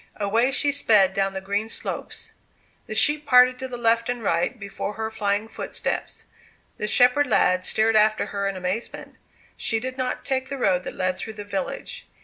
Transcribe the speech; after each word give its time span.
Away 0.15 0.49
she 0.51 0.71
sped 0.71 1.13
down 1.13 1.33
the 1.33 1.41
green 1.41 1.69
slopes; 1.69 2.31
the 2.87 2.95
sheep 2.95 3.23
parted 3.27 3.59
to 3.59 3.67
left 3.67 4.09
and 4.09 4.23
right 4.23 4.59
before 4.59 4.93
her 4.93 5.11
flying 5.11 5.47
footsteps; 5.47 6.25
the 6.77 6.87
shepherd 6.87 7.27
lad 7.27 7.63
stared 7.63 7.95
after 7.95 8.25
her 8.33 8.47
in 8.47 8.55
amazement. 8.57 9.13
She 9.57 9.79
did 9.79 9.99
not 9.99 10.25
take 10.25 10.49
the 10.49 10.57
road 10.57 10.81
that 10.85 10.95
led 10.95 11.19
through 11.19 11.33
the 11.33 11.43
village. 11.43 12.07